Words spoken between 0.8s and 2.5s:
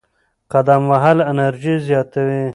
وهل انرژي زیاتوي.